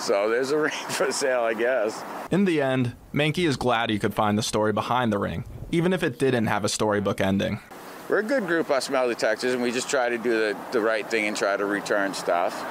[0.00, 2.02] So there's a ring for sale, I guess.
[2.30, 5.92] In the end, Mankey is glad he could find the story behind the ring, even
[5.92, 7.60] if it didn't have a storybook ending.
[8.08, 10.80] We're a good group, us metal detectives, and we just try to do the, the
[10.80, 12.64] right thing and try to return stuff,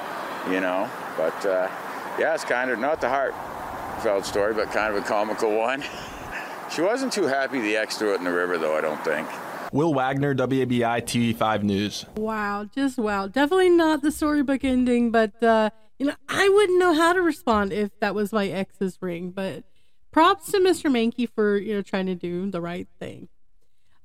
[0.50, 0.88] you know.
[1.16, 1.70] But uh,
[2.18, 5.82] yeah, it's kind of not the heartfelt story, but kind of a comical one.
[6.70, 9.26] she wasn't too happy the ex threw it in the river, though, I don't think.
[9.72, 12.04] Will Wagner, WABI TV5 News.
[12.16, 13.28] Wow, just wow.
[13.28, 15.70] Definitely not the storybook ending, but uh,
[16.00, 19.30] you know, I wouldn't know how to respond if that was my ex's ring.
[19.30, 19.64] But
[20.10, 20.90] props to Mr.
[20.90, 23.28] Mankey for you know trying to do the right thing.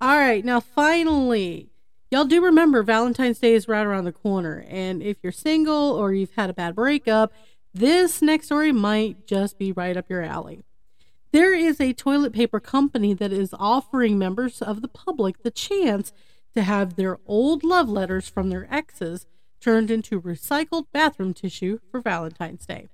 [0.02, 1.70] All right, now finally,
[2.12, 6.14] y'all do remember Valentine's Day is right around the corner, and if you're single or
[6.14, 7.32] you've had a bad breakup,
[7.74, 10.66] this next story might just be right up your alley.
[11.32, 16.12] There is a toilet paper company that is offering members of the public the chance
[16.56, 19.28] to have their old love letters from their exes
[19.66, 22.88] turned into recycled bathroom tissue for Valentine's Day.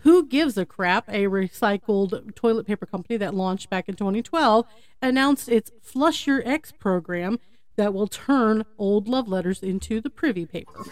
[0.00, 4.66] Who Gives a Crap, a recycled toilet paper company that launched back in 2012,
[5.00, 7.38] announced its Flush Your Ex program
[7.76, 10.84] that will turn old love letters into the privy paper.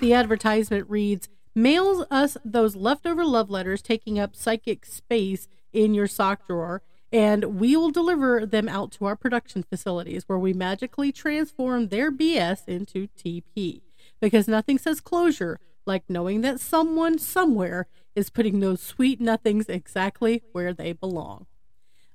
[0.00, 6.06] The advertisement reads Mails us those leftover love letters taking up psychic space in your
[6.06, 6.82] sock drawer,
[7.12, 12.12] and we will deliver them out to our production facilities where we magically transform their
[12.12, 13.82] BS into TP.
[14.20, 20.42] Because nothing says closure like knowing that someone somewhere is putting those sweet nothings exactly
[20.52, 21.46] where they belong.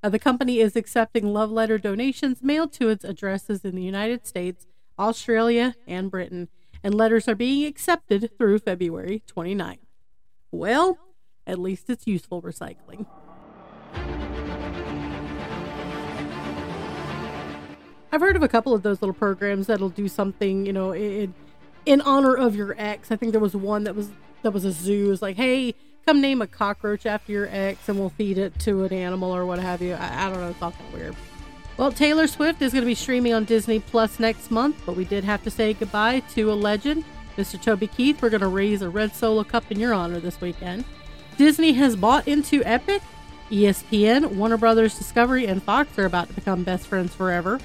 [0.04, 4.26] Uh, the company is accepting love letter donations mailed to its addresses in the United
[4.26, 4.68] States,
[5.00, 6.48] Australia, and Britain
[6.86, 9.80] and letters are being accepted through February 29th.
[10.52, 11.00] Well,
[11.48, 13.08] at least it's useful recycling.
[18.12, 21.34] I've heard of a couple of those little programs that'll do something, you know, in
[21.86, 23.12] in honor of your ex.
[23.12, 24.10] I think there was one that was
[24.44, 25.12] that was a zoo.
[25.12, 25.76] It's like, hey,
[26.06, 29.46] come name a cockroach after your ex and we'll feed it to an animal or
[29.46, 29.94] what have you.
[29.94, 30.50] I, I don't know.
[30.50, 31.16] It's all kind of weird.
[31.78, 35.04] Well, Taylor Swift is going to be streaming on Disney Plus next month, but we
[35.04, 37.04] did have to say goodbye to a legend.
[37.36, 37.62] Mr.
[37.62, 40.86] Toby Keith, we're going to raise a red solo cup in your honor this weekend.
[41.38, 43.02] Disney has bought into Epic.
[43.52, 47.60] ESPN, Warner Brothers Discovery, and Fox are about to become best friends forever.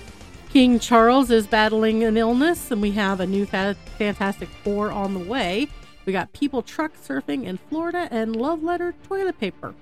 [0.52, 5.14] King Charles is battling an illness, and we have a new fa- Fantastic Four on
[5.14, 5.68] the way.
[6.04, 9.76] We got people truck surfing in Florida and love letter toilet paper.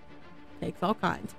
[0.61, 1.35] Takes all kinds.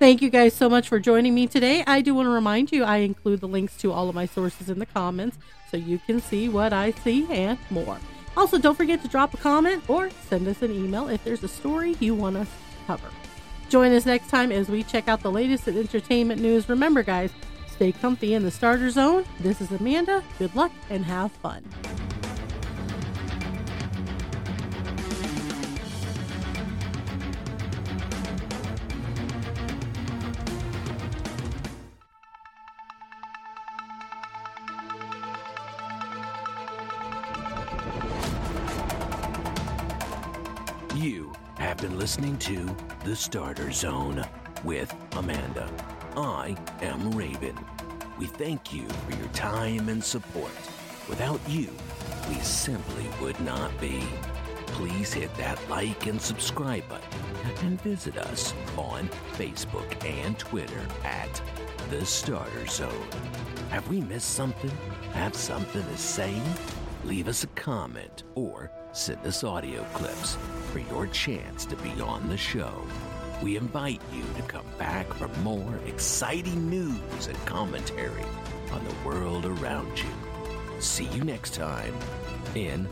[0.00, 1.84] Thank you guys so much for joining me today.
[1.86, 4.68] I do want to remind you I include the links to all of my sources
[4.68, 5.38] in the comments
[5.70, 7.98] so you can see what I see and more.
[8.36, 11.48] Also, don't forget to drop a comment or send us an email if there's a
[11.48, 13.10] story you want us to cover.
[13.68, 16.68] Join us next time as we check out the latest in entertainment news.
[16.68, 17.30] Remember, guys,
[17.82, 19.24] stay comfy in the starter zone.
[19.40, 20.22] This is Amanda.
[20.38, 21.64] Good luck and have fun.
[40.94, 44.24] You have been listening to The Starter Zone
[44.62, 45.68] with Amanda.
[46.16, 47.56] I am Raven.
[48.22, 50.52] We thank you for your time and support.
[51.08, 51.68] Without you,
[52.28, 54.00] we simply would not be.
[54.66, 57.18] Please hit that like and subscribe button
[57.62, 61.42] and visit us on Facebook and Twitter at
[61.90, 63.08] The Starter Zone.
[63.70, 64.70] Have we missed something?
[65.14, 66.40] Have something to say?
[67.04, 70.38] Leave us a comment or send us audio clips
[70.70, 72.86] for your chance to be on the show.
[73.42, 78.24] We invite you to come back for more exciting news and commentary
[78.70, 80.10] on the world around you.
[80.78, 81.92] See you next time
[82.54, 82.88] in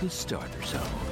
[0.00, 1.11] the Starter Zone.